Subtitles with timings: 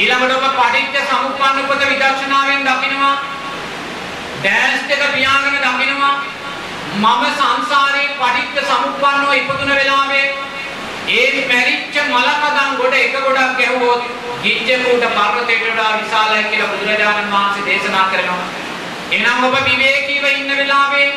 [0.00, 3.16] ඊළඟට ඔබ පටිච්ච සමුප්පන්න උපත විදර්ශනාවෙන් දකිනවා.
[4.44, 6.14] දැස් දෙක පියාගෙන දකිනවා.
[6.96, 10.24] මම සංසාරේ පටිච්ච සමුප්පන්නව ඉපදුන වෙලාවේ
[11.10, 14.02] ඒ මැරිච්ච මලකඳන් ගොඩ එක ගොඩක් ගැහුවොත්
[14.42, 18.48] ගිජ්ජකූට පර්වතයට වඩා විශාලයි කියලා බුදුරජාණන් වහන්සේ දේශනා කරනවා.
[19.10, 21.08] එහෙනම් ඔබ විවේකීව ඉන්න වෙලාවේ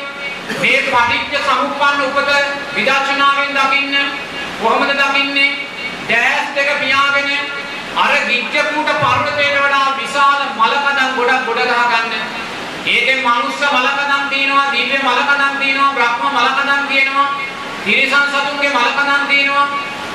[0.60, 2.32] මේ පටිච්ච සමුප්පන්න උපත
[2.76, 3.96] විදර්ශනාවෙන් දකින්න
[4.62, 5.52] කොහොමද දකින්නේ?
[6.10, 7.30] දැස් දෙක පියාගෙන
[7.98, 12.14] අර ගිජ්ජකූට පර්වතයට වඩා විශාල මලකඳන් ගොඩක් ගොඩ ගහ ගන්න.
[12.86, 17.28] ඒකෙන් මනුස්ස මලකඳන් තියෙනවා, දිව්‍ය මලකඳන් තියෙනවා, බ්‍රහ්ම මලකඳන් තියෙනවා,
[17.86, 19.68] තිරිසන් සතුන්ගේ මලකඳන් තියෙනවා,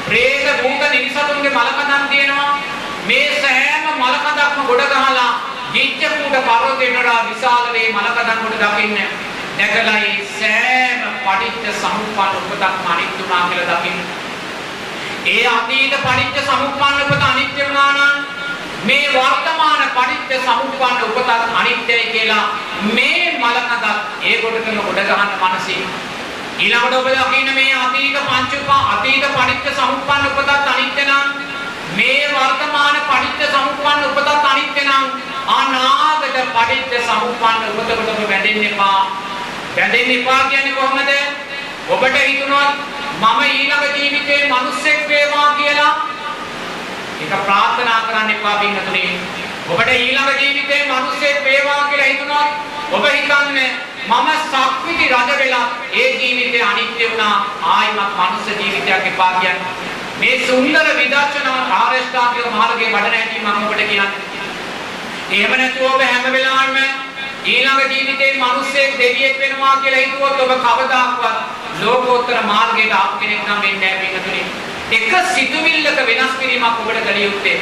[0.07, 2.53] പ്രേත භූත නිරිසතුන්ගේ මලකඳන් තියෙනවා.
[3.07, 5.31] මේ සෑම මලකඳක්ම ගොඩ ගහලා
[5.73, 8.97] ගිජ්ජකූට පර්වතයට වඩා විශාල වේ මලකඳන් ගොඩ දකින්න.
[9.59, 14.03] දැකලා ඒ සෑම පටිච්ච සමුප්පන්න උපතක්ම අනිත්‍ය වුණා කියලා දකින්න.
[15.29, 18.38] ඒ අතීත පටිච්ච සමුප්පන්න උපත අනිත්‍ය වුණා නම්
[18.89, 22.45] මේ වර්තමාන පටිච්ච සමුප්පන්න උපතත් අනිත්‍යයි කියලා
[22.91, 23.87] මේ මලකඳක්
[24.25, 25.83] ඒ කොටකම ගොඩ ගන්න මනසේ
[26.59, 31.27] ඊළඟට ඔබ දකින්න මේ අතීත පංච උපා අතීත පටිච්ච සමුප්පන්න උපතත් අනිත්‍ය නම්
[31.97, 35.05] මේ වර්තමාන පටිච්ච සමුප්පන්න උපතත් අනිත්‍ය නම්
[35.51, 39.01] අනාගත පටිච්ච සමුප්පන්න උපතකට ඔබ වැටෙන්න එපා.
[39.77, 41.11] වැටෙන්න එපා කියන්නේ කොහොමද?
[41.91, 42.73] ඔබට හිතුණොත්
[43.21, 46.08] මම ඊළඟ ජීවිතේ මිනිස්සෙක් වේවා කියලා ඒක ප්‍රාර්ථනා
[48.19, 49.11] කරන්න එපා පින්නතුනේ.
[49.71, 52.49] ඔබට ඊළඟ ජීවිතේ මිනිස්සෙක් වේවා කියලා හිතුණොත්
[52.93, 53.69] ඔබ හිතන්නේ
[54.09, 57.35] මම සක්විති රජ වෙලා ඒ ජීවිතේ අනිත්‍ය වුණා
[57.75, 59.73] ආයිමත් මනුස්ස ජීවිතයක් එපා කියන්නේ.
[60.21, 64.11] මේ සුන්දර විදර්ශනා ආරෂ්ඨාංගික මාර්ගයේ වඩන හැටි මම ඔබට කියන්නේ.
[65.33, 66.77] එහෙම නැතුව ඔබ හැම වෙලාවෙම
[67.47, 71.37] ඊළඟ ජීවිතේ මිනිස්සෙක් දෙවියෙක් වෙනවා කියලා හිතුවොත් ඔබ කවදාකවත්
[71.83, 74.47] ලෝකෝත්තර මාර්ගයට ආපු කෙනෙක් නම් වෙන්නේ නැහැ පිටුනේ.
[74.91, 77.61] එක සිතුවිල්ලක වෙනස් කිරීමක් ඔබට කළ යුත්තේ.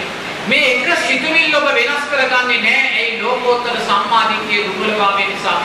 [0.48, 3.02] මේ එක සිතුවිල්ල ඔබ වෙනස් කරගන්නේ නැහැ.
[3.02, 5.60] ඒ ලෝකෝත්තර සම්මාදිට්ඨියේ දුර්වලභාවය නිසා.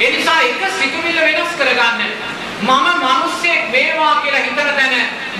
[0.00, 2.12] ඒ නිසා එක සිතුවිල්ල වෙනස් කරගන්න.
[2.62, 4.94] මම මිනිස්සෙක් වේවා කියලා හිතන තැන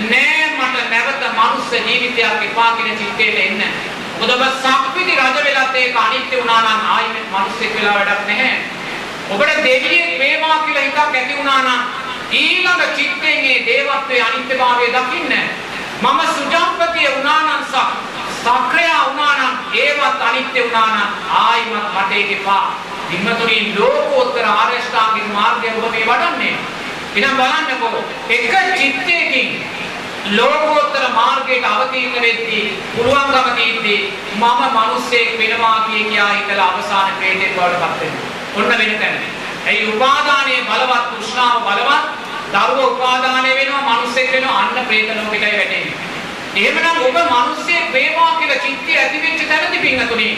[0.09, 3.63] නෑ මට නැවත මනුස්ස ජීවිතයක් එපා කියන චිත්තයට එන්න.
[4.19, 8.53] මොකද ඔබ සක්විති රජ වෙලත් ඒක අනිත්‍ය වුණා නම් ආයෙත් මිනිස්සෙක් වෙලා වැඩක් නැහැ.
[9.29, 11.81] ඔබට දෙවියෙක් වේවා කියලා හිතක් ඇති වුණා නම්
[12.41, 15.33] ඊළඟ චිත්තයෙන් මේ දේවත්වයේ අනිත්‍යභාවය දකින්න.
[16.01, 17.97] මම සුජම්පතිය වුණා නම් සක්‍රියා
[18.39, 18.78] වුණා නම් ඒවත්
[20.39, 22.65] අනිත්‍ය වුණා නම් ආයිමත් මට ඒක එපා.
[23.11, 26.55] හිමතුනි ලෝකෝත්තර ආරෂ්ඨාංගික මාර්ගය ඔබ මේ වඩන්නේ.
[27.15, 28.43] එහෙනම් බලන්නකෝ එක
[28.79, 29.49] චිත්තයකින්
[30.37, 32.63] ලෝකෝත්තර මාර්ගයට අවතීර්ණ වෙද්දී
[32.95, 33.99] පුළුවන්කම තියෙද්දී
[34.35, 38.27] මම මිනිස්සෙක් වෙනවා කිය කියා හිතලා අවසාන ප්‍රේතෙක් බවට පත් වෙනවා.
[38.57, 39.17] ඔන්න වෙන තැන.
[39.67, 42.05] ඇයි උපාදානයේ බලවත් තෘෂ්ණාව බලවත්
[42.53, 46.08] දරුව උපාදානය වෙනවා මිනිස්සෙක් වෙනවා අන්න ප්‍රේත ලෝකෙටයි වැටෙන්නේ.
[46.55, 50.33] එහෙමනම් ඔබ මිනිස්සෙක් වේවා කියලා චිත්තය ඇති වෙච්ච තැනදී පින්නතුනේ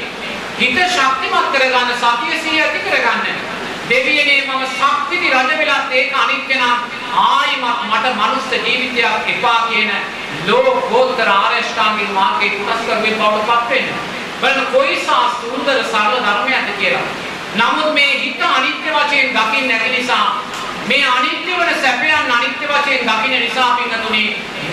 [0.59, 3.37] හිත ශක්තිමත් කරගන්න සතිය සිය ඇති කරගන්න.
[3.89, 6.77] දෙවියනේ මම ශක්තිති රජ වෙලත් ඒක අනිත්‍ය නම්
[7.21, 9.91] ආයිමත් මට මනුස්ස ජීවිතයක් එපා කියන
[10.47, 13.89] ලෝකෝත්තර ආරෂ්ඨාංගික මාර්ගයේ උනස් කරමින් බවටපත් වෙන්න.
[14.41, 17.07] බලන්න කොයිසා සුන්දර සරල ධර්මයක්ද කියලා.
[17.55, 20.25] නමුත් මේ හිත අනිත්‍ය වශයෙන් දකින්න නැති නිසා
[20.87, 24.29] මේ අනිත්‍ය වන සැපයන් අනිත්‍ය වශයෙන් දකින්න නිසා පින්නතුනේ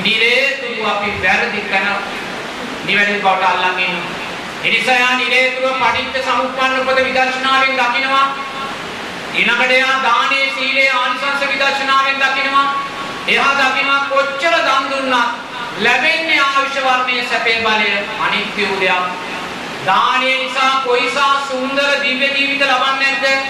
[0.08, 1.88] නිරේතුරු අපි වැරදි කරන
[2.86, 4.14] නිවැරදි බවට අල්ලන් ඉන්නවා.
[4.64, 8.26] එනිසා යා නිරේතුරුව පටිච්ච සමුප්පන්න උපද විදර්ශනාවෙන් දකිනවා.
[9.34, 12.66] ඊළඟට එයා දානේ සීලේ ආනිසංස විදර්ශනාවෙන් දකිනවා.
[13.28, 15.46] එයා දකිනවා කොච්චර දන් දුන්නත්
[15.80, 19.04] ලැබෙන්නේ ආයුෂ වර්ණයේ සැපේ බලය අනිත්‍ය වූ දෙයක්.
[19.86, 23.46] දානය නිසා කොයිසා සුන්දර දිව්‍ය ජීවිත ලබන්නේ නැද්ද?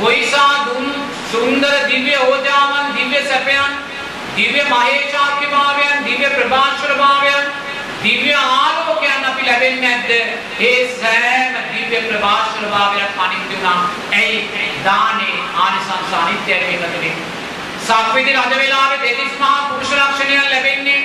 [0.00, 0.92] කොයිසා දුන්
[1.32, 3.72] සුන්දර දිව්‍ය ඕජාවන් දිව්‍ය සැපයන්
[4.36, 7.44] දිව්‍ය මහේශාක්‍ය භාවයන් දිව්‍ය ප්‍රභාස්වර භාවයන්
[8.02, 10.10] දිව්‍ය ආලෝකයන් අපි ලැබෙන්නේ නැද්ද?
[10.60, 13.78] ඒ සෑම දිව්‍ය ප්‍රභාස්වර භාවයක් අනිත්‍ය වුණා.
[14.12, 14.40] ඇයි?
[14.84, 17.14] දානේ ආනිසංස අනිත්‍යයි වෙනතුනේ.
[17.80, 21.00] සක්විති රජ වෙලාවේ දෙතිස් මහා පුරුෂ ලක්ෂණයන් ලැබෙන්නේ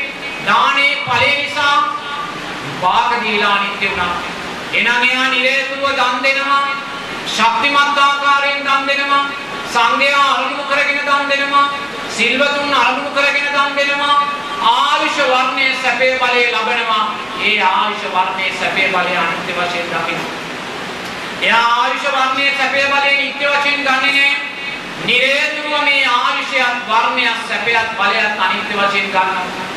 [0.46, 1.78] දානේ ඵලය නිසා
[2.82, 4.14] වාග දීලා අනිත්‍ය වුණා.
[4.74, 6.64] එනම් එයා නිරේතුරුව දන් දෙනවා
[7.28, 9.24] ශක්තිමත් ආකාරයෙන් දන් දෙනවා
[9.72, 11.66] සංඝයා අරමුණු කරගෙන දන් දෙනවා.
[12.10, 14.18] සිල්වතුන් අරමුණු කරගෙන දන් දෙනවා.
[14.74, 17.06] ආයුෂ වර්ණයේ සැපේ බලය ලබනවා.
[17.42, 20.22] ඒ ආයුෂ වර්ණයේ සැපේ බලය අනිත්‍ය වශයෙන් දකින්න
[21.42, 24.50] එයා ආයුෂ වර්ණයේ සැපේ බලය නිත්‍ය වශයෙන් ගන්නේ නෑ
[25.06, 29.68] නිරේතුරුව මේ ආයුෂයත් වර්ණයත් සැපයත් බලයත් අනිත්‍ය වශයෙන් ගන්නවා.